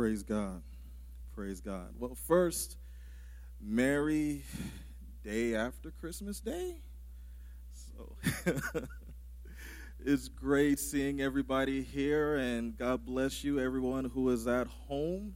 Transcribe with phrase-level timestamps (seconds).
[0.00, 0.62] Praise God.
[1.34, 1.88] Praise God.
[1.98, 2.78] Well, first,
[3.60, 4.44] Merry
[5.22, 6.76] Day after Christmas Day.
[7.74, 8.16] So
[10.00, 15.34] it's great seeing everybody here, and God bless you, everyone who is at home.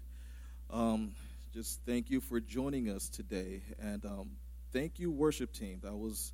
[0.71, 1.13] Um,
[1.53, 4.31] just thank you for joining us today, and um,
[4.73, 5.81] thank you, worship team.
[5.83, 6.33] That was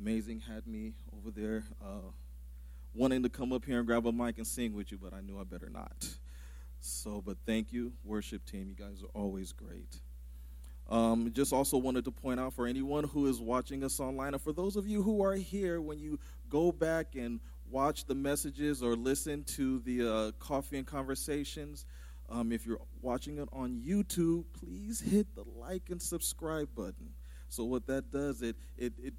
[0.00, 0.40] amazing.
[0.40, 2.08] Had me over there uh,
[2.94, 5.20] wanting to come up here and grab a mic and sing with you, but I
[5.20, 6.16] knew I better not.
[6.86, 8.68] So, but thank you, worship team.
[8.68, 10.00] You guys are always great.
[10.88, 14.42] Um, just also wanted to point out for anyone who is watching us online, and
[14.42, 16.18] for those of you who are here, when you
[16.48, 21.86] go back and watch the messages or listen to the uh, coffee and conversations,
[22.28, 27.10] um, if you're watching it on YouTube, please hit the like and subscribe button.
[27.48, 29.14] So what that does, it it it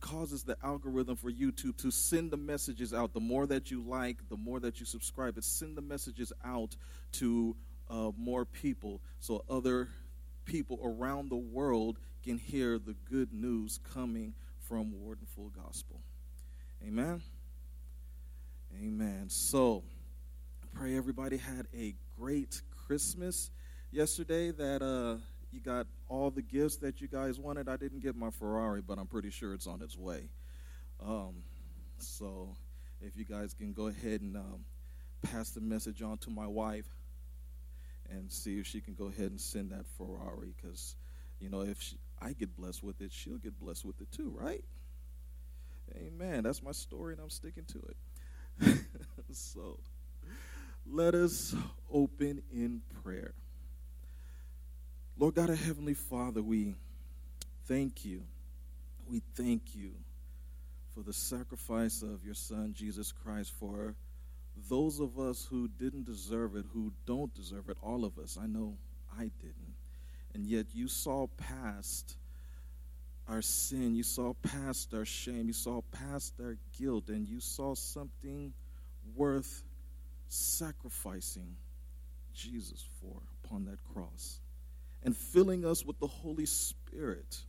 [0.00, 3.12] causes the algorithm for YouTube to send the messages out.
[3.12, 6.76] The more that you like, the more that you subscribe, it send the messages out
[7.12, 7.56] to
[7.88, 9.88] uh, more people, so other
[10.44, 16.00] people around the world can hear the good news coming from Warden Full Gospel.
[16.86, 17.20] Amen.
[18.80, 19.26] Amen.
[19.28, 19.82] So,
[20.74, 23.50] pray everybody had a great Christmas
[23.90, 24.52] yesterday.
[24.52, 25.16] That uh,
[25.52, 27.68] you got all the gifts that you guys wanted.
[27.68, 30.28] I didn't get my Ferrari, but I'm pretty sure it's on its way.
[31.04, 31.42] Um,
[31.98, 32.56] so,
[33.00, 34.64] if you guys can go ahead and um,
[35.22, 36.88] pass the message on to my wife
[38.10, 40.96] and see if she can go ahead and send that Ferrari, because
[41.40, 44.34] you know if she, I get blessed with it, she'll get blessed with it too,
[44.38, 44.64] right?
[45.96, 46.44] Amen.
[46.44, 48.78] That's my story, and I'm sticking to it.
[49.32, 49.78] so,
[50.86, 51.54] let us
[51.92, 53.32] open in prayer.
[55.20, 56.74] Lord God, our Heavenly Father, we
[57.66, 58.22] thank you.
[59.06, 59.90] We thank you
[60.94, 63.94] for the sacrifice of your Son, Jesus Christ, for
[64.70, 68.38] those of us who didn't deserve it, who don't deserve it, all of us.
[68.40, 68.78] I know
[69.14, 69.74] I didn't.
[70.32, 72.16] And yet you saw past
[73.28, 77.74] our sin, you saw past our shame, you saw past our guilt, and you saw
[77.74, 78.54] something
[79.14, 79.64] worth
[80.30, 81.56] sacrificing
[82.32, 84.40] Jesus for upon that cross
[85.02, 87.44] and filling us with the Holy Spirit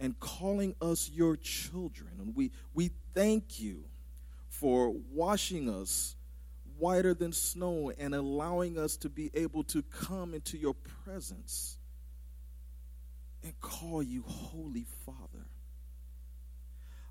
[0.00, 2.10] and calling us your children.
[2.20, 3.84] And we, we thank you
[4.48, 6.16] for washing us
[6.78, 10.74] whiter than snow and allowing us to be able to come into your
[11.04, 11.76] presence
[13.42, 15.46] and call you Holy Father.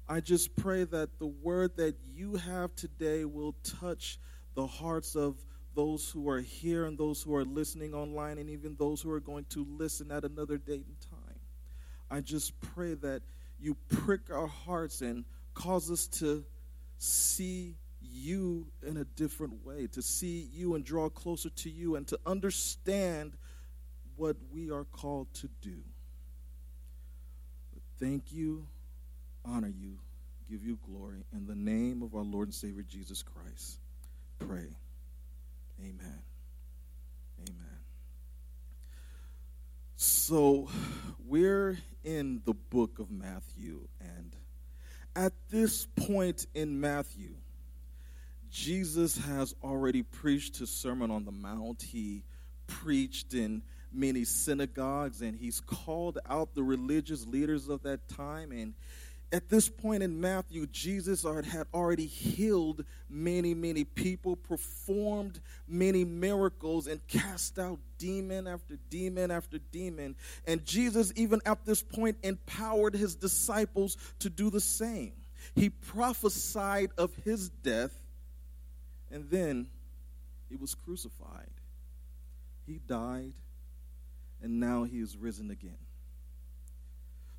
[0.07, 4.19] I just pray that the word that you have today will touch
[4.55, 5.35] the hearts of
[5.77, 9.19] those who are here and those who are listening online and even those who are
[9.19, 11.39] going to listen at another date and time.
[12.09, 13.21] I just pray that
[13.59, 15.23] you prick our hearts and
[15.53, 16.43] cause us to
[16.97, 22.07] see you in a different way, to see you and draw closer to you, and
[22.07, 23.33] to understand
[24.15, 25.77] what we are called to do.
[27.99, 28.65] Thank you,
[29.45, 29.99] honor you,
[30.49, 31.23] give you glory.
[31.33, 33.77] In the name of our Lord and Savior Jesus Christ,
[34.39, 34.75] pray.
[35.79, 36.21] Amen.
[37.39, 37.79] Amen.
[39.95, 40.69] So,
[41.25, 44.35] we're in the book of Matthew, and
[45.15, 47.35] at this point in Matthew,
[48.49, 51.81] Jesus has already preached his Sermon on the Mount.
[51.81, 52.23] He
[52.65, 53.61] preached in
[53.91, 58.73] many synagogues, and he's called out the religious leaders of that time, and
[59.31, 66.87] at this point in Matthew, Jesus had already healed many, many people, performed many miracles,
[66.87, 70.15] and cast out demon after demon after demon.
[70.45, 75.11] And Jesus, even at this point, empowered his disciples to do the same.
[75.55, 77.93] He prophesied of his death,
[79.11, 79.67] and then
[80.49, 81.51] he was crucified.
[82.65, 83.33] He died,
[84.41, 85.77] and now he is risen again.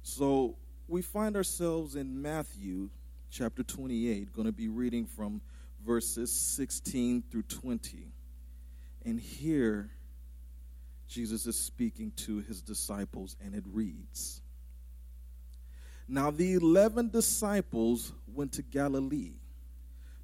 [0.03, 0.57] So,
[0.89, 2.89] we find ourselves in Matthew
[3.31, 5.43] chapter 28, going to be reading from
[5.85, 8.07] verses 16 through 20.
[9.05, 9.91] And here,
[11.07, 14.41] Jesus is speaking to his disciples, and it reads
[16.09, 19.35] Now the eleven disciples went to Galilee,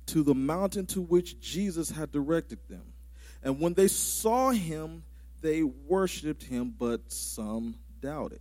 [0.07, 2.95] to the mountain to which Jesus had directed them.
[3.43, 5.05] And when they saw him,
[5.43, 8.41] they worshiped him, but some doubted.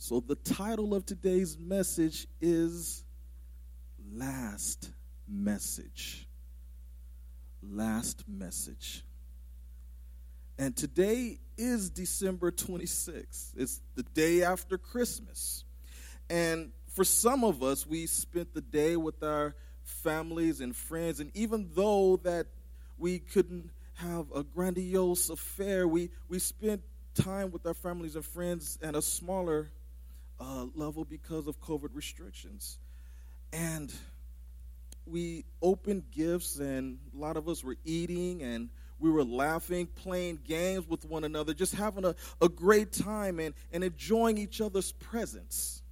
[0.00, 3.02] So, the title of today's message is
[4.14, 4.92] Last
[5.26, 6.28] Message.
[7.60, 9.04] Last Message.
[10.56, 13.54] And today is December 26th.
[13.56, 15.64] It's the day after Christmas.
[16.30, 21.18] And for some of us, we spent the day with our families and friends.
[21.18, 22.46] And even though that
[22.98, 26.82] we couldn't have a grandiose affair, we, we spent
[27.14, 29.72] time with our families and friends and a smaller
[30.40, 32.78] uh, level because of COVID restrictions.
[33.52, 33.92] And
[35.06, 38.68] we opened gifts, and a lot of us were eating and
[39.00, 43.54] we were laughing, playing games with one another, just having a, a great time and,
[43.72, 45.82] and enjoying each other's presence.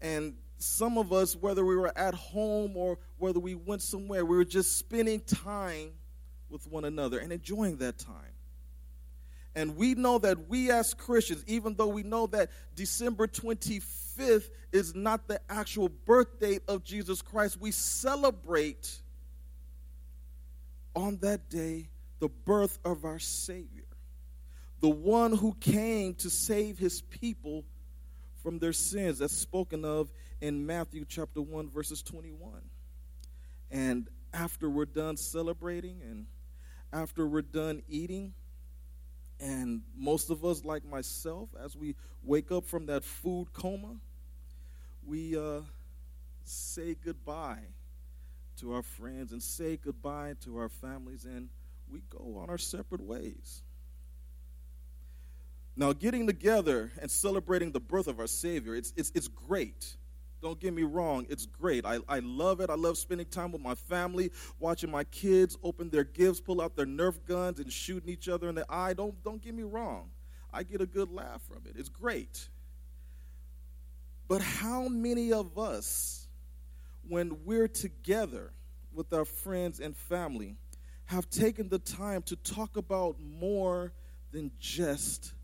[0.00, 4.36] And some of us, whether we were at home or whether we went somewhere, we
[4.36, 5.90] were just spending time
[6.48, 8.35] with one another and enjoying that time.
[9.56, 14.94] And we know that we as Christians, even though we know that December 25th is
[14.94, 19.00] not the actual birth date of Jesus Christ, we celebrate
[20.94, 21.88] on that day
[22.18, 23.86] the birth of our Savior,
[24.80, 27.64] the one who came to save his people
[28.42, 29.20] from their sins.
[29.20, 30.12] That's spoken of
[30.42, 32.60] in Matthew chapter 1, verses 21.
[33.70, 36.26] And after we're done celebrating and
[36.92, 38.34] after we're done eating,
[39.40, 43.96] and most of us, like myself, as we wake up from that food coma,
[45.06, 45.60] we uh,
[46.44, 47.62] say goodbye
[48.58, 51.48] to our friends and say goodbye to our families, and
[51.90, 53.62] we go on our separate ways.
[55.76, 59.96] Now, getting together and celebrating the birth of our Savior, it's, it's, it's great.
[60.46, 61.84] Don't get me wrong, it's great.
[61.84, 62.70] I, I love it.
[62.70, 66.76] I love spending time with my family, watching my kids open their gifts, pull out
[66.76, 68.94] their Nerf guns, and shooting each other in the eye.
[68.94, 70.08] Don't, don't get me wrong.
[70.52, 71.74] I get a good laugh from it.
[71.76, 72.48] It's great.
[74.28, 76.28] But how many of us,
[77.08, 78.52] when we're together
[78.92, 80.54] with our friends and family,
[81.06, 83.92] have taken the time to talk about more
[84.30, 85.34] than just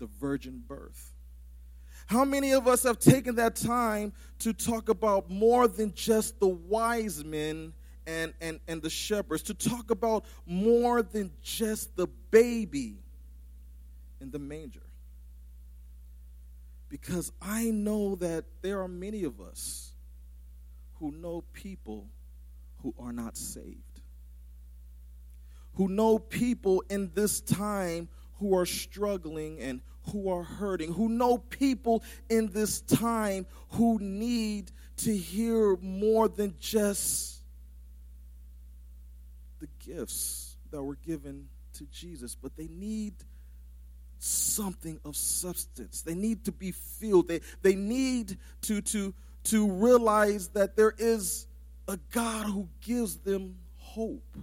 [0.00, 1.12] the virgin birth?
[2.08, 6.48] How many of us have taken that time to talk about more than just the
[6.48, 7.74] wise men
[8.06, 12.96] and, and, and the shepherds, to talk about more than just the baby
[14.20, 14.82] in the manger?
[16.88, 19.92] Because I know that there are many of us
[20.94, 22.08] who know people
[22.82, 23.88] who are not saved
[25.78, 28.08] who know people in this time
[28.40, 34.70] who are struggling and who are hurting, who know people in this time who need
[34.98, 37.42] to hear more than just
[39.60, 43.14] the gifts that were given to Jesus, but they need
[44.18, 46.02] something of substance.
[46.02, 47.28] They need to be filled.
[47.28, 49.14] They, they need to, to,
[49.44, 51.46] to realize that there is
[51.86, 54.36] a God who gives them hope.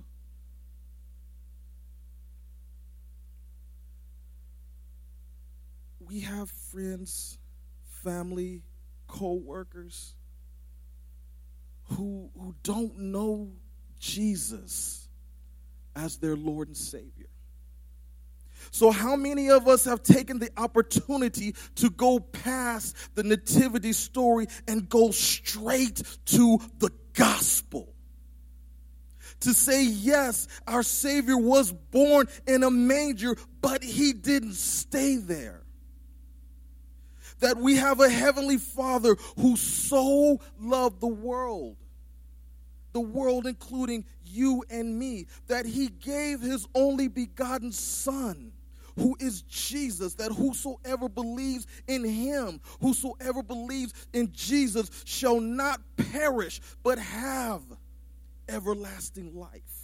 [6.07, 7.37] We have friends,
[8.03, 8.61] family,
[9.07, 10.13] co-workers
[11.83, 13.51] who, who don't know
[13.99, 15.07] Jesus
[15.95, 17.27] as their Lord and Savior.
[18.71, 24.47] So, how many of us have taken the opportunity to go past the nativity story
[24.67, 27.93] and go straight to the gospel?
[29.41, 35.64] To say, yes, our Savior was born in a manger, but he didn't stay there
[37.39, 41.77] that we have a heavenly Father who so loved the world,
[42.93, 48.51] the world including you and me, that he gave his only begotten Son
[48.97, 56.61] who is Jesus, that whosoever believes in him, whosoever believes in Jesus, shall not perish,
[56.83, 57.61] but have
[58.47, 59.74] everlasting life.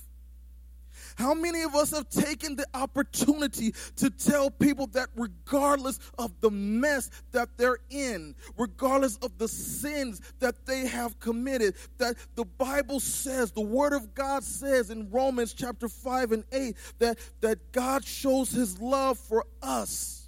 [1.22, 6.50] How many of us have taken the opportunity to tell people that regardless of the
[6.50, 13.00] mess that they're in, regardless of the sins that they have committed, that the Bible
[13.00, 18.04] says, the Word of God says in Romans chapter 5 and 8, that, that God
[18.04, 20.28] shows His love for us,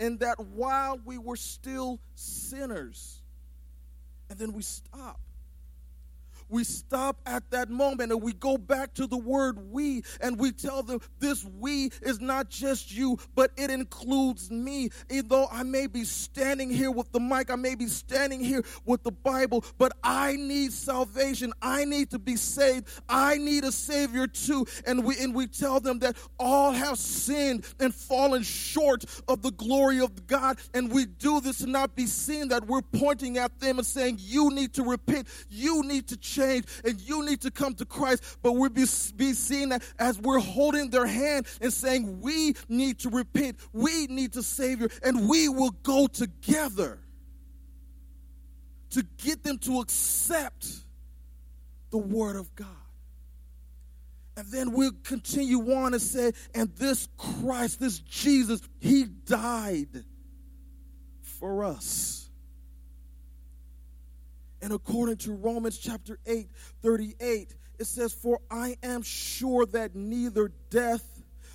[0.00, 3.22] and that while we were still sinners,
[4.28, 5.20] and then we stop
[6.52, 10.52] we stop at that moment and we go back to the word we and we
[10.52, 14.90] tell them this we is not just you, but it includes me.
[15.10, 18.62] Even though I may be standing here with the mic, I may be standing here
[18.84, 21.52] with the Bible, but I need salvation.
[21.62, 22.88] I need to be saved.
[23.08, 24.66] I need a Savior too.
[24.86, 29.52] And we and we tell them that all have sinned and fallen short of the
[29.52, 30.58] glory of God.
[30.74, 34.16] And we do this to not be seen that we're pointing at them and saying,
[34.18, 38.38] You need to repent, you need to change, and you need to come to Christ.
[38.42, 38.84] But we be,
[39.16, 44.32] be seen as we're holding their hand and saying, We need to repent, we need
[44.34, 46.98] to Savior, and we will go together
[48.90, 50.66] to get them to accept
[51.90, 52.68] the Word of God.
[54.36, 60.04] And then we'll continue on and say, and this Christ, this Jesus, he died
[61.20, 62.21] for us.
[64.62, 66.48] And according to Romans chapter 8,
[66.82, 71.11] 38, it says, For I am sure that neither death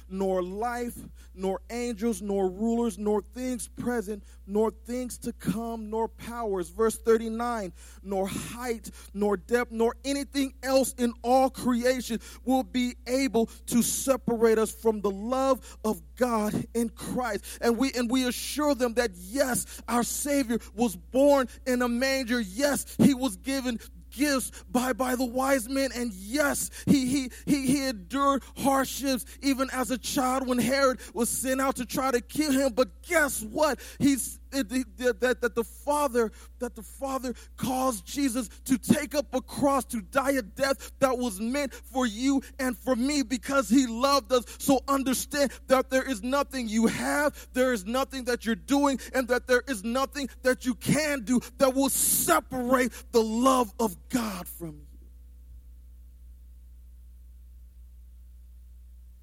[0.09, 0.97] nor life,
[1.33, 6.69] nor angels, nor rulers, nor things present, nor things to come, nor powers.
[6.69, 7.73] Verse 39
[8.03, 14.57] nor height, nor depth, nor anything else in all creation will be able to separate
[14.57, 17.43] us from the love of God in Christ.
[17.61, 22.39] And we and we assure them that yes, our Savior was born in a manger.
[22.39, 23.79] Yes, he was given
[24.17, 25.91] gifts by, by the wise men.
[25.95, 31.29] And yes, he, he, he, he endured hardships even as a child when Herod was
[31.29, 32.73] sent out to try to kill him.
[32.73, 33.79] But guess what?
[33.99, 39.85] He's that, that, the Father that the Father caused Jesus to take up a cross
[39.85, 44.31] to die a death that was meant for you and for me because He loved
[44.31, 44.43] us.
[44.59, 49.27] So understand that there is nothing you have, there is nothing that you're doing, and
[49.27, 54.47] that there is nothing that you can do that will separate the love of God
[54.47, 54.87] from you.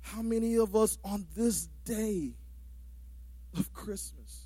[0.01, 2.35] How many of us on this day
[3.57, 4.44] of Christmas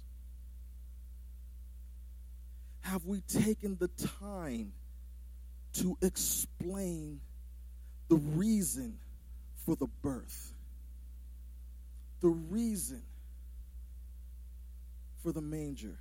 [2.89, 4.73] have we taken the time
[5.75, 7.21] to explain
[8.09, 8.99] the reason
[9.67, 10.55] for the birth?
[12.23, 13.03] The reason
[15.23, 15.99] for the manger.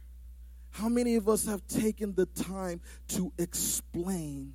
[0.70, 2.80] How many of us have taken the time
[3.10, 4.54] to explain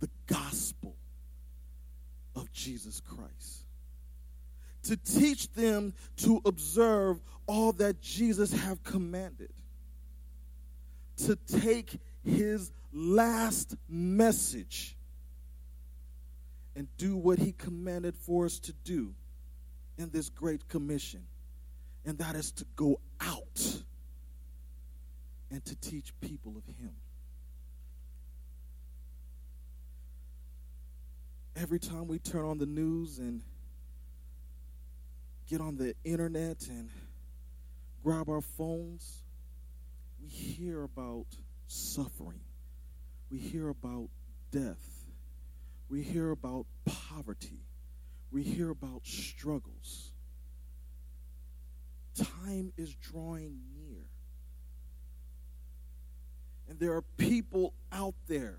[0.00, 0.94] the gospel
[2.34, 3.64] of Jesus Christ?
[4.84, 9.50] To teach them to observe all that Jesus have commanded
[11.24, 14.96] to take his last message
[16.74, 19.14] and do what he commanded for us to do
[19.98, 21.22] in this great commission.
[22.04, 23.82] And that is to go out
[25.50, 26.92] and to teach people of him.
[31.56, 33.40] Every time we turn on the news and
[35.48, 36.90] get on the internet and
[38.04, 39.22] grab our phones,
[40.20, 41.26] we hear about
[41.66, 42.40] suffering,
[43.30, 44.08] we hear about
[44.50, 45.06] death,
[45.88, 47.60] we hear about poverty,
[48.30, 50.12] we hear about struggles.
[52.14, 54.06] Time is drawing near.
[56.68, 58.58] And there are people out there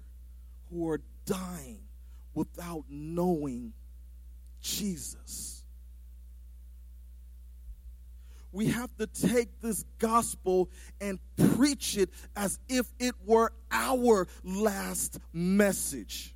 [0.69, 1.79] who are dying
[2.33, 3.73] without knowing
[4.61, 5.56] Jesus.
[8.57, 10.67] We have to take this gospel
[10.99, 11.19] and
[11.55, 16.33] preach it as if it were our last message.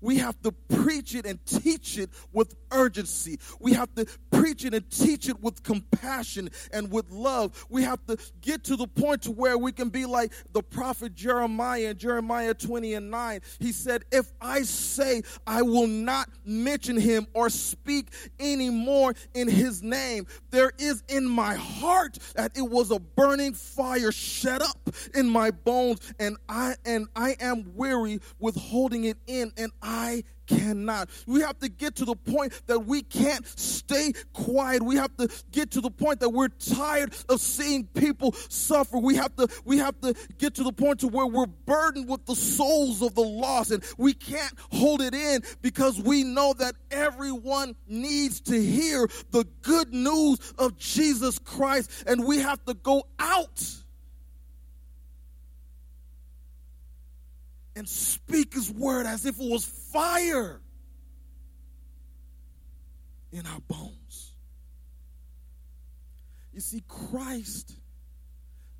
[0.00, 3.40] We have to preach it and teach it with urgency.
[3.58, 4.06] We have to
[4.44, 7.64] preach it and teach it with compassion and with love.
[7.70, 11.14] We have to get to the point to where we can be like the prophet
[11.14, 13.40] Jeremiah in Jeremiah 20 and 9.
[13.58, 18.08] He said, If I say I will not mention him or speak
[18.38, 24.12] anymore in his name, there is in my heart that it was a burning fire
[24.12, 29.52] shut up in my bones, and I and I am weary with holding it in,
[29.56, 31.08] and I cannot.
[31.26, 34.82] We have to get to the point that we can't stay quiet.
[34.82, 38.98] We have to get to the point that we're tired of seeing people suffer.
[38.98, 42.24] We have to we have to get to the point to where we're burdened with
[42.26, 46.74] the souls of the lost and we can't hold it in because we know that
[46.90, 53.06] everyone needs to hear the good news of Jesus Christ and we have to go
[53.18, 53.83] out
[57.76, 60.60] and speak his word as if it was fire
[63.32, 64.34] in our bones.
[66.52, 67.72] You see, Christ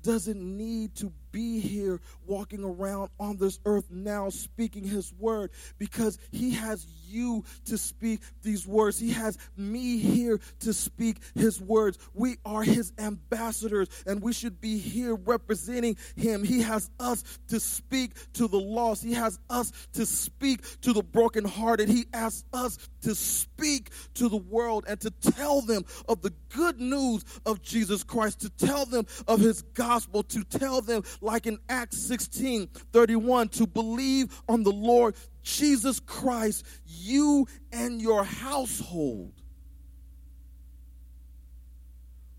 [0.01, 6.17] doesn't need to be here walking around on this earth now speaking his word because
[6.31, 8.97] he has you to speak these words.
[8.97, 11.99] He has me here to speak his words.
[12.13, 16.41] We are his ambassadors and we should be here representing him.
[16.41, 19.03] He has us to speak to the lost.
[19.03, 21.89] He has us to speak to the brokenhearted.
[21.89, 26.79] He asks us to speak to the world and to tell them of the good
[26.79, 31.57] news of Jesus Christ, to tell them of his gospel, to tell them, like in
[31.67, 39.33] Acts 16 31, to believe on the Lord Jesus Christ, you and your household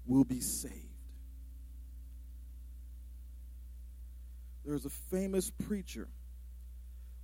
[0.07, 0.75] will be saved.
[4.65, 6.09] There's a famous preacher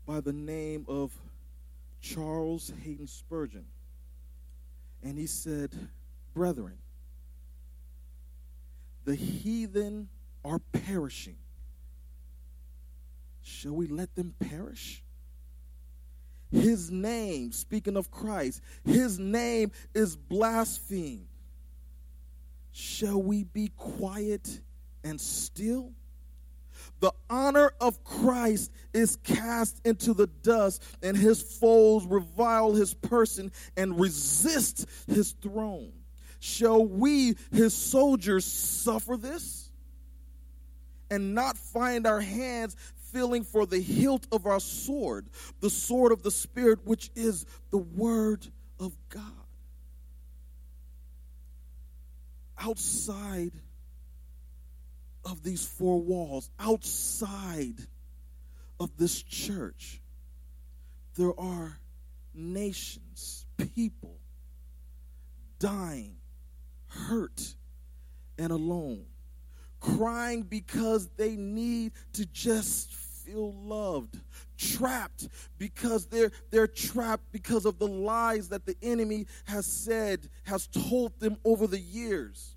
[0.06, 1.12] by the name of
[2.00, 3.64] Charles Haddon Spurgeon.
[5.02, 5.70] And he said,
[6.34, 6.78] Brethren,
[9.04, 10.08] the heathen
[10.44, 11.36] are perishing.
[13.62, 15.04] Shall we let them perish?
[16.50, 21.28] His name, speaking of Christ, his name is blasphemed.
[22.72, 24.60] Shall we be quiet
[25.04, 25.92] and still?
[26.98, 33.52] The honor of Christ is cast into the dust, and his foes revile his person
[33.76, 35.92] and resist his throne.
[36.40, 39.70] Shall we, his soldiers, suffer this?
[41.12, 42.74] And not find our hands
[43.12, 45.26] feeling for the hilt of our sword,
[45.60, 48.46] the sword of the Spirit, which is the Word
[48.80, 49.22] of God.
[52.58, 53.52] Outside
[55.24, 57.76] of these four walls, outside
[58.80, 60.00] of this church,
[61.16, 61.78] there are
[62.34, 64.16] nations, people
[65.58, 66.16] dying,
[66.88, 67.54] hurt,
[68.38, 69.04] and alone,
[69.82, 74.18] crying because they need to just feel loved,
[74.56, 80.68] trapped because they're they're trapped because of the lies that the enemy has said, has
[80.68, 82.54] told them over the years.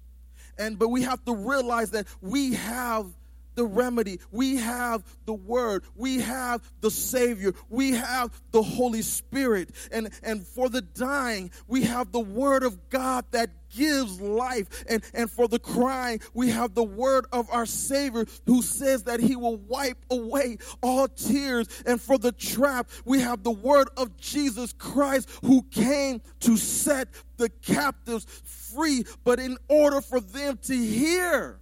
[0.58, 3.08] And but we have to realize that we have
[3.55, 4.19] the remedy.
[4.31, 5.83] We have the word.
[5.95, 7.53] We have the savior.
[7.69, 9.69] We have the Holy Spirit.
[9.91, 14.83] And and for the dying, we have the word of God that gives life.
[14.88, 19.20] And, and for the crying, we have the word of our Savior who says that
[19.20, 21.68] he will wipe away all tears.
[21.85, 27.09] And for the trap, we have the word of Jesus Christ who came to set
[27.37, 29.05] the captives free.
[29.24, 31.59] But in order for them to hear,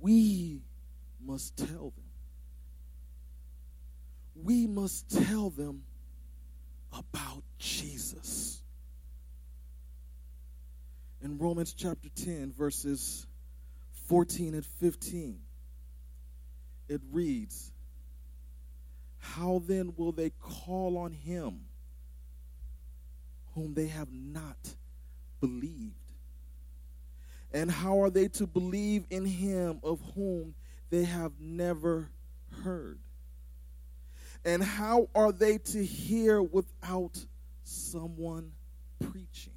[0.00, 0.62] we
[1.24, 2.04] must tell them.
[4.42, 5.82] We must tell them
[6.92, 8.62] about Jesus.
[11.22, 13.26] In Romans chapter 10, verses
[14.08, 15.38] 14 and 15,
[16.88, 17.70] it reads,
[19.18, 21.60] How then will they call on him
[23.54, 24.56] whom they have not
[25.40, 26.09] believed?
[27.52, 30.54] And how are they to believe in him of whom
[30.90, 32.10] they have never
[32.62, 32.98] heard?
[34.44, 37.24] And how are they to hear without
[37.64, 38.52] someone
[39.00, 39.52] preaching?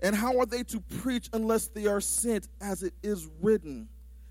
[0.00, 3.88] And how are they to preach unless they are sent, as it is written?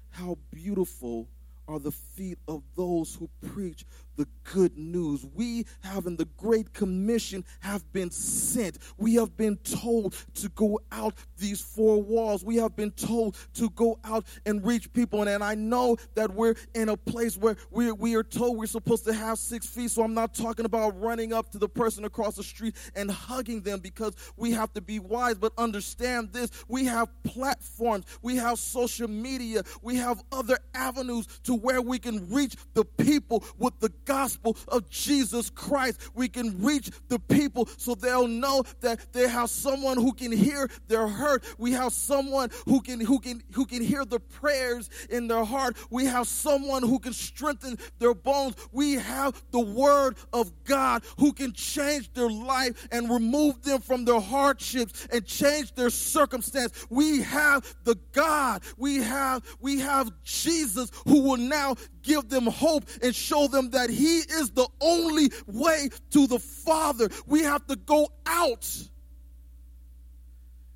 [0.10, 1.30] How beautiful
[1.68, 3.86] are the feet of those who preach
[4.16, 5.26] the good news.
[5.34, 8.78] We have in the Great Commission have been sent.
[8.98, 12.44] We have been told to go out these four walls.
[12.44, 15.22] We have been told to go out and reach people.
[15.22, 18.66] And, and I know that we're in a place where we, we are told we're
[18.66, 19.92] supposed to have six feet.
[19.92, 23.62] So I'm not talking about running up to the person across the street and hugging
[23.62, 25.38] them because we have to be wise.
[25.38, 31.56] But understand this we have platforms, we have social media, we have other avenues to
[31.56, 36.12] where we can reach the people with the gospel of Jesus Christ.
[36.14, 40.70] We can reach the people so they'll know that they have someone who can hear
[40.90, 41.46] their hurt.
[41.58, 45.78] We have someone who can who can who can hear the prayers in their heart.
[45.90, 48.56] We have someone who can strengthen their bones.
[48.74, 54.04] We have the word of God who can change their life and remove them from
[54.04, 56.86] their hardships and change their circumstance.
[56.90, 58.64] We have the God.
[58.78, 63.90] We have we have Jesus who will now give them hope and show them that
[63.90, 67.10] He is the only way to the Father.
[67.26, 68.68] We have to go out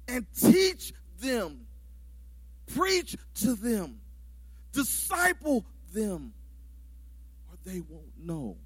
[0.08, 1.66] and teach them,
[2.74, 4.00] preach to them,
[4.72, 6.34] disciple them,
[7.50, 8.58] or they won't know.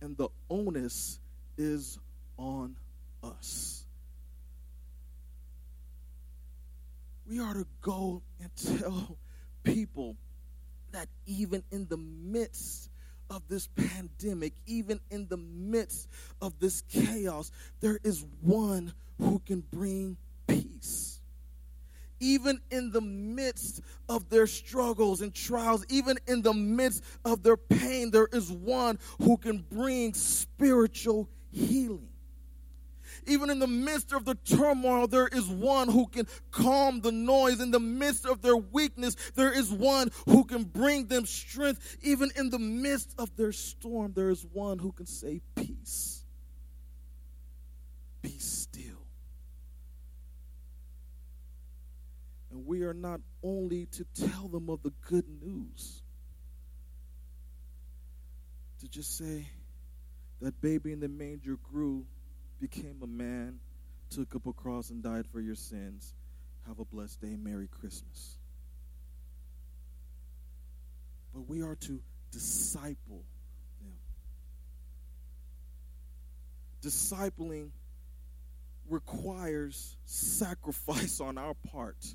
[0.00, 1.20] And the onus
[1.56, 1.98] is
[2.36, 2.76] on
[3.22, 3.84] us.
[7.28, 9.16] We are to go and tell
[9.62, 10.16] people
[10.92, 12.90] that even in the midst
[13.30, 16.08] of this pandemic, even in the midst
[16.40, 17.50] of this chaos,
[17.80, 21.20] there is one who can bring peace.
[22.20, 27.56] Even in the midst of their struggles and trials, even in the midst of their
[27.56, 32.11] pain, there is one who can bring spiritual healing.
[33.26, 37.60] Even in the midst of the turmoil, there is one who can calm the noise.
[37.60, 41.98] In the midst of their weakness, there is one who can bring them strength.
[42.02, 46.24] Even in the midst of their storm, there is one who can say, Peace.
[48.22, 49.06] Be still.
[52.50, 56.02] And we are not only to tell them of the good news,
[58.80, 59.46] to just say,
[60.42, 62.04] that baby in the manger grew
[62.62, 63.58] became a man,
[64.08, 66.14] took up a cross, and died for your sins.
[66.68, 67.36] Have a blessed day.
[67.36, 68.38] Merry Christmas.
[71.34, 73.24] But we are to disciple
[73.80, 73.96] them.
[76.82, 77.70] Discipling
[78.88, 82.14] requires sacrifice on our part.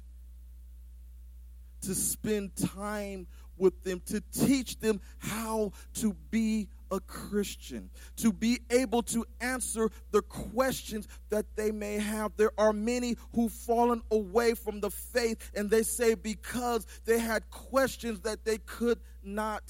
[1.82, 8.60] To spend time with them, to teach them how to be a Christian, to be
[8.70, 12.32] able to answer the questions that they may have.
[12.38, 17.50] There are many who've fallen away from the faith, and they say because they had
[17.50, 19.64] questions that they could not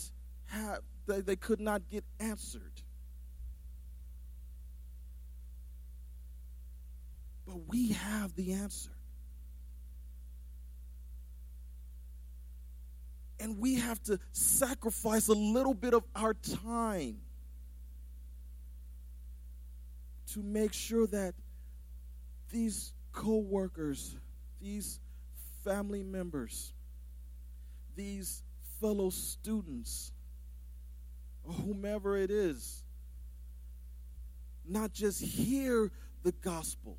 [0.45, 2.62] have, that they could not get answered.
[7.45, 8.96] But we have the answer.
[13.39, 17.17] And we have to sacrifice a little bit of our time
[20.34, 21.34] to make sure that
[22.52, 24.15] these co workers,
[24.62, 25.00] these
[25.63, 26.73] family members,
[27.95, 28.43] these
[28.80, 30.12] fellow students,
[31.43, 32.84] whomever it is,
[34.67, 35.91] not just hear
[36.23, 36.97] the gospel,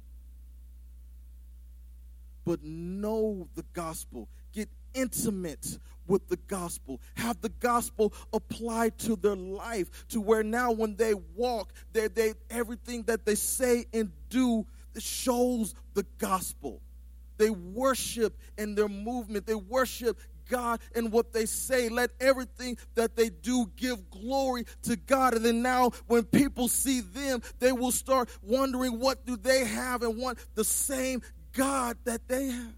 [2.44, 4.28] but know the gospel,
[4.94, 10.96] intimate with the gospel, have the gospel applied to their life, to where now when
[10.96, 14.66] they walk, they, they everything that they say and do
[14.98, 16.80] shows the gospel.
[17.36, 19.46] They worship in their movement.
[19.46, 21.88] They worship God and what they say.
[21.88, 25.34] Let everything that they do give glory to God.
[25.34, 30.02] And then now when people see them, they will start wondering what do they have
[30.02, 31.22] and want the same
[31.52, 32.77] God that they have.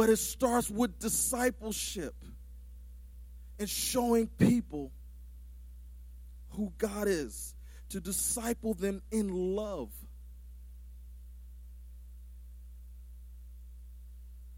[0.00, 2.14] But it starts with discipleship
[3.58, 4.92] and showing people
[6.52, 7.54] who God is,
[7.90, 9.90] to disciple them in love.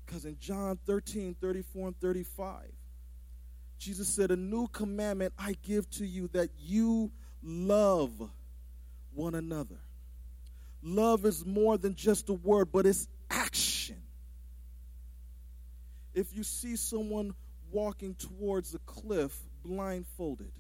[0.07, 2.63] Because in John 13, 34, and 35,
[3.79, 7.11] Jesus said, A new commandment I give to you that you
[7.43, 8.13] love
[9.13, 9.81] one another.
[10.85, 13.72] Love is more than just a word, but it's action.
[16.15, 17.35] If you see someone
[17.71, 20.53] walking towards the cliff blindfolded,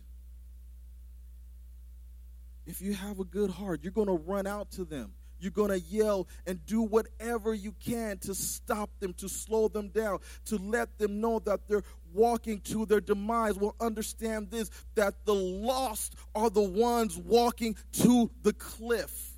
[2.67, 5.13] if you have a good heart, you're going to run out to them.
[5.41, 9.89] You're going to yell and do whatever you can to stop them, to slow them
[9.89, 11.83] down, to let them know that they're
[12.15, 13.59] walking to their demise.
[13.59, 19.32] Will understand this that the lost are the ones walking to the cliff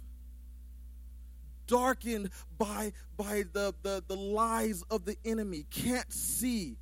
[1.67, 6.77] darkened by, by the, the, the lies of the enemy, can't see.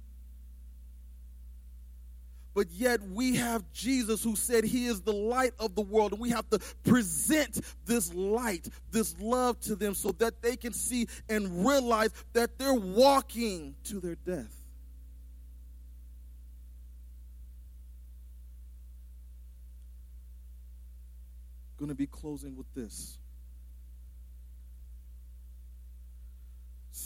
[2.54, 6.20] But yet we have Jesus who said he is the light of the world, and
[6.20, 11.06] we have to present this light, this love to them so that they can see
[11.28, 14.54] and realize that they're walking to their death.
[21.78, 23.18] Going to be closing with this.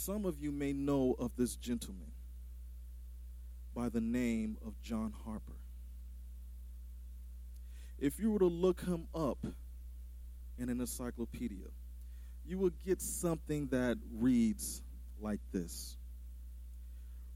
[0.07, 2.13] Some of you may know of this gentleman
[3.75, 5.57] by the name of John Harper.
[7.99, 9.39] If you were to look him up
[10.57, 11.65] in an encyclopedia,
[12.45, 14.81] you will get something that reads
[15.19, 15.97] like this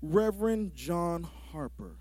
[0.01, 1.97] Reverend John Harper,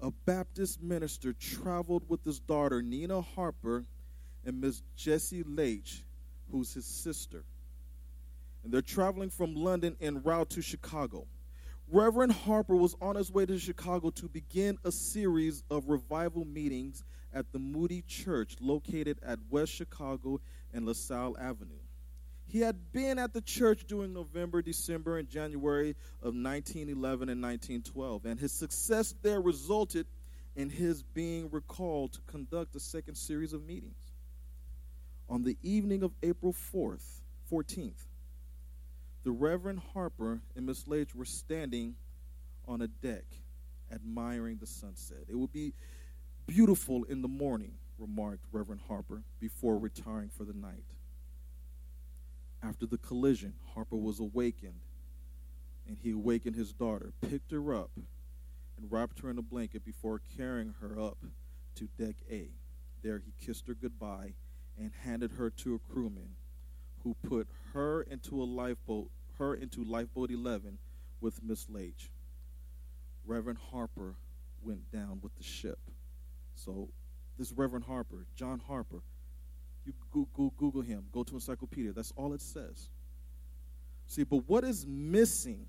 [0.00, 3.84] a Baptist minister, traveled with his daughter Nina Harper
[4.44, 6.02] and Miss Jessie Leitch,
[6.50, 7.44] who's his sister
[8.64, 11.26] and they're traveling from London en route to Chicago.
[11.88, 17.02] Reverend Harper was on his way to Chicago to begin a series of revival meetings
[17.34, 20.40] at the Moody Church located at West Chicago
[20.72, 21.80] and LaSalle Avenue.
[22.46, 28.24] He had been at the church during November, December, and January of 1911 and 1912,
[28.24, 30.06] and his success there resulted
[30.56, 33.94] in his being recalled to conduct a second series of meetings.
[35.28, 37.20] On the evening of April 4th,
[37.50, 38.06] 14th,
[39.22, 41.96] the Reverend Harper and Miss Leitch were standing
[42.66, 43.24] on a deck
[43.92, 45.24] admiring the sunset.
[45.28, 45.74] It would be
[46.46, 50.94] beautiful in the morning, remarked Reverend Harper before retiring for the night.
[52.62, 54.80] After the collision, Harper was awakened,
[55.86, 57.90] and he awakened his daughter, picked her up,
[58.76, 61.18] and wrapped her in a blanket before carrying her up
[61.74, 62.48] to deck A.
[63.02, 64.34] There he kissed her goodbye
[64.78, 66.36] and handed her to a crewman
[67.02, 70.78] who put her into a lifeboat, her into lifeboat 11
[71.20, 72.10] with Miss Leitch.
[73.26, 74.14] Reverend Harper
[74.62, 75.78] went down with the ship.
[76.54, 76.88] So
[77.38, 79.02] this Reverend Harper, John Harper,
[79.86, 81.92] you Google him, go to encyclopedia.
[81.92, 82.88] That's all it says.
[84.06, 85.66] See, but what is missing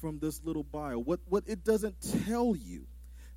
[0.00, 1.96] from this little bio, what, what it doesn't
[2.26, 2.86] tell you,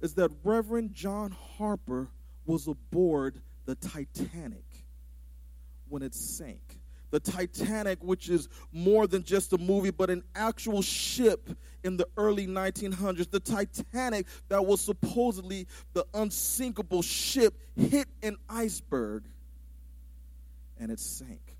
[0.01, 2.09] is that Reverend John Harper
[2.45, 4.65] was aboard the Titanic
[5.87, 6.78] when it sank.
[7.11, 11.49] The Titanic, which is more than just a movie, but an actual ship
[11.83, 13.29] in the early 1900s.
[13.29, 19.23] The Titanic, that was supposedly the unsinkable ship, hit an iceberg
[20.79, 21.57] and it sank.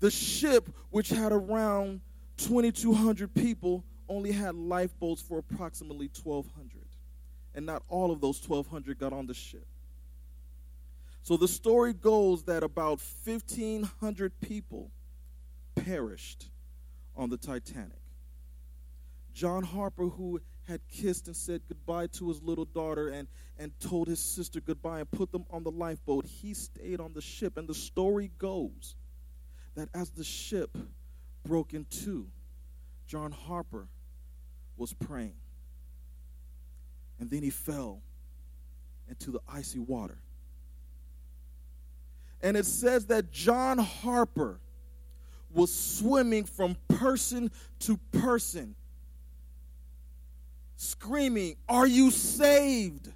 [0.00, 2.00] The ship, which had around
[2.38, 6.70] 2,200 people, only had lifeboats for approximately 1,200.
[7.54, 9.66] And not all of those 1,200 got on the ship.
[11.22, 14.90] So the story goes that about 1,500 people
[15.74, 16.48] perished
[17.16, 18.00] on the Titanic.
[19.32, 23.28] John Harper, who had kissed and said goodbye to his little daughter and,
[23.58, 27.20] and told his sister goodbye and put them on the lifeboat, he stayed on the
[27.20, 27.56] ship.
[27.56, 28.94] And the story goes
[29.74, 30.76] that as the ship
[31.44, 32.28] broke in two,
[33.06, 33.88] John Harper
[34.76, 35.34] was praying.
[37.18, 38.00] And then he fell
[39.08, 40.18] into the icy water.
[42.42, 44.58] And it says that John Harper
[45.52, 47.50] was swimming from person
[47.80, 48.74] to person
[50.80, 53.08] screaming, Are you saved?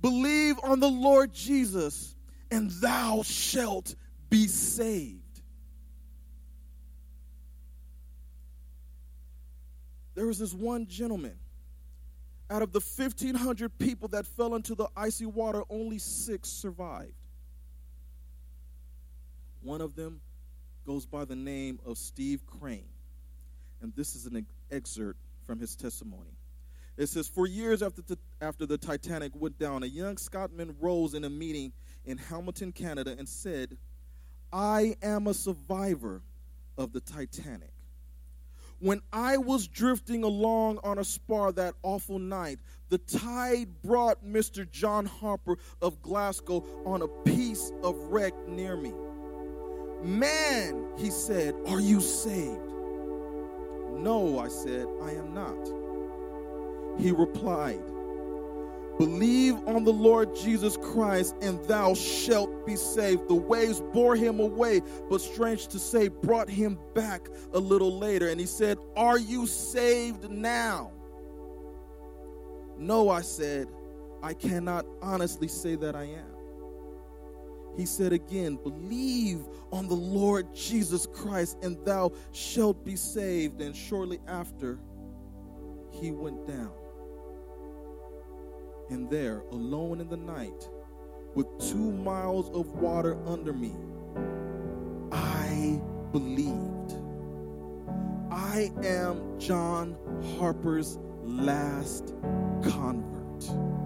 [0.00, 2.14] Believe on the Lord Jesus,
[2.50, 3.94] and thou shalt
[4.30, 5.20] be saved.
[10.14, 11.34] There was this one gentleman.
[12.50, 17.12] Out of the 1,500 people that fell into the icy water, only six survived.
[19.62, 20.20] One of them
[20.86, 22.88] goes by the name of Steve Crane
[23.84, 26.30] and this is an excerpt from his testimony.
[26.96, 31.12] It says, For years after the, after the Titanic went down, a young Scotsman rose
[31.12, 31.70] in a meeting
[32.06, 33.76] in Hamilton, Canada, and said,
[34.50, 36.22] I am a survivor
[36.78, 37.73] of the Titanic.
[38.84, 42.58] When I was drifting along on a spar that awful night,
[42.90, 44.70] the tide brought Mr.
[44.70, 48.92] John Harper of Glasgow on a piece of wreck near me.
[50.02, 52.60] Man, he said, are you saved?
[53.94, 57.00] No, I said, I am not.
[57.00, 57.80] He replied,
[58.98, 63.28] Believe on the Lord Jesus Christ, and thou shalt be saved.
[63.28, 68.28] The waves bore him away, but strange to say, brought him back a little later.
[68.28, 70.92] And he said, Are you saved now?
[72.78, 73.68] No, I said,
[74.22, 76.34] I cannot honestly say that I am
[77.76, 83.60] he said again, Believe on the Lord Jesus Christ, and thou shalt be saved.
[83.60, 84.78] And shortly after,
[85.90, 86.72] he went down.
[88.90, 90.68] And there, alone in the night,
[91.34, 93.74] with two miles of water under me,
[95.10, 95.80] I
[96.12, 96.94] believed.
[98.30, 99.96] I am John
[100.38, 102.14] Harper's last
[102.62, 103.83] convert.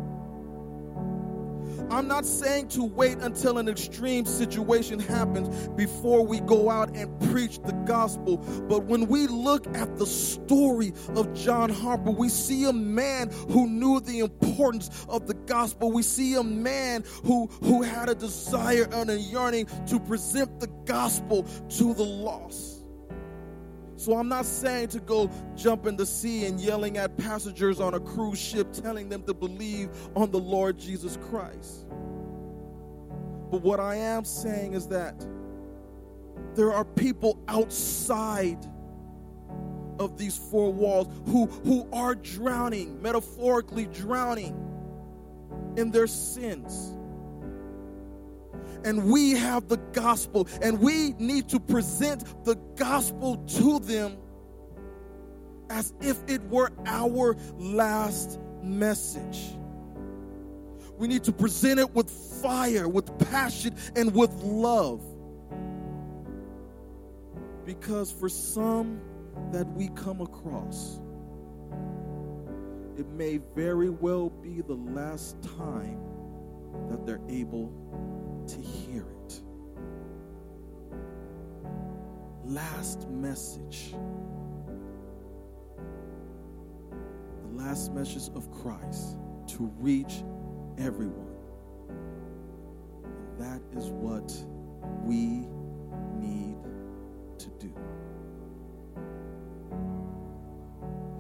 [1.91, 7.19] I'm not saying to wait until an extreme situation happens before we go out and
[7.31, 8.37] preach the gospel.
[8.69, 13.67] But when we look at the story of John Harper, we see a man who
[13.67, 15.91] knew the importance of the gospel.
[15.91, 20.69] We see a man who, who had a desire and a yearning to present the
[20.85, 22.78] gospel to the lost.
[23.99, 27.95] So I'm not saying to go jump in the sea and yelling at passengers on
[27.95, 31.85] a cruise ship, telling them to believe on the Lord Jesus Christ.
[33.51, 35.27] But what I am saying is that
[36.55, 38.65] there are people outside
[39.99, 44.55] of these four walls who, who are drowning, metaphorically drowning
[45.77, 46.95] in their sins.
[48.85, 54.17] And we have the gospel, and we need to present the gospel to them
[55.71, 59.55] as if it were our last message.
[60.97, 65.03] We need to present it with fire, with passion, and with love.
[67.65, 69.01] Because for some
[69.53, 71.01] that we come across,
[72.97, 76.01] it may very well be the last time
[76.89, 77.73] that they're able
[78.49, 79.41] to hear it.
[82.45, 83.95] Last message.
[87.43, 90.23] The last message of Christ to reach
[90.79, 91.37] everyone.
[93.05, 94.33] And that is what
[95.05, 95.47] we
[96.17, 96.57] need
[97.39, 97.73] to do.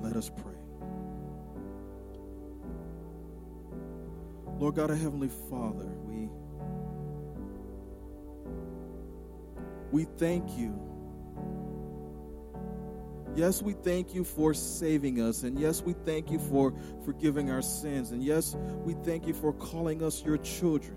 [0.01, 0.55] Let us pray.
[4.59, 6.29] Lord God, our Heavenly Father, we
[9.90, 10.79] we thank you.
[13.35, 15.44] Yes, we thank you for saving us.
[15.44, 16.74] And yes, we thank you for
[17.05, 18.11] forgiving our sins.
[18.11, 20.96] And yes, we thank you for calling us your children.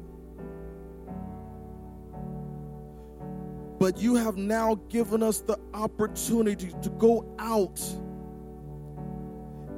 [3.80, 7.80] But you have now given us the opportunity to go out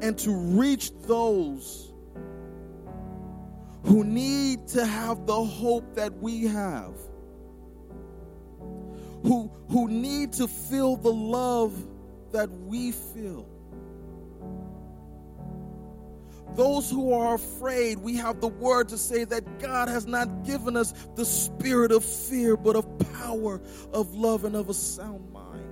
[0.02, 1.94] and to reach those
[3.86, 6.94] who need to have the hope that we have,
[9.24, 11.74] who, who need to feel the love
[12.32, 13.48] that we feel.
[16.56, 20.78] Those who are afraid, we have the word to say that God has not given
[20.78, 23.60] us the spirit of fear, but of power,
[23.92, 25.66] of love, and of a sound mind.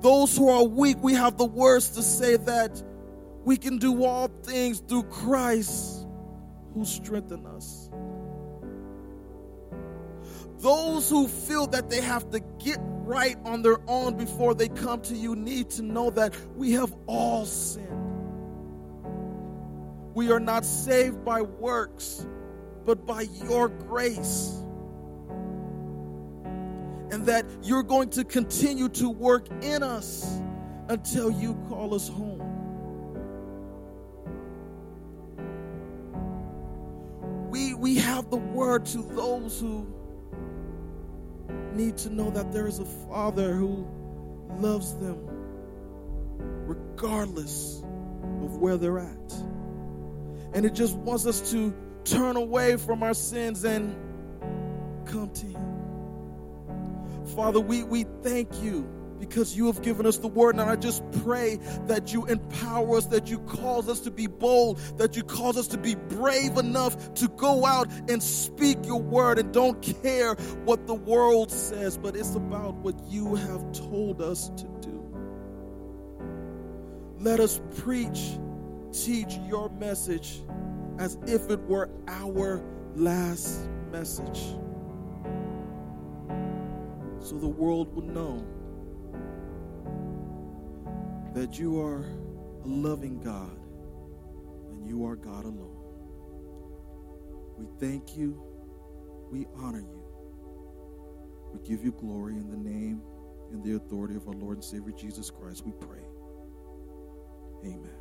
[0.00, 2.82] Those who are weak, we have the words to say that
[3.44, 6.06] we can do all things through Christ
[6.74, 7.85] who strengthen us.
[10.58, 15.00] Those who feel that they have to get right on their own before they come
[15.02, 17.86] to you need to know that we have all sinned.
[20.14, 22.26] We are not saved by works,
[22.84, 24.62] but by your grace.
[27.10, 30.40] And that you're going to continue to work in us
[30.88, 32.42] until you call us home.
[37.50, 39.86] We, we have the word to those who
[41.76, 43.86] need to know that there is a Father who
[44.58, 45.18] loves them
[46.66, 47.82] regardless
[48.42, 49.32] of where they're at.
[50.54, 53.94] And it just wants us to turn away from our sins and
[55.06, 57.26] come to Him.
[57.34, 60.56] Father, we, we thank you because you have given us the word.
[60.56, 64.78] And I just pray that you empower us, that you cause us to be bold,
[64.98, 69.38] that you cause us to be brave enough to go out and speak your word
[69.38, 74.50] and don't care what the world says, but it's about what you have told us
[74.56, 75.02] to do.
[77.18, 78.38] Let us preach,
[78.92, 80.42] teach your message
[80.98, 82.62] as if it were our
[82.94, 84.40] last message.
[87.20, 88.44] So the world will know
[91.36, 92.00] that you are
[92.64, 93.60] a loving God
[94.70, 95.76] and you are God alone.
[97.58, 98.42] We thank you.
[99.30, 100.02] We honor you.
[101.52, 103.02] We give you glory in the name
[103.52, 105.66] and the authority of our Lord and Savior Jesus Christ.
[105.66, 106.00] We pray.
[107.66, 107.95] Amen.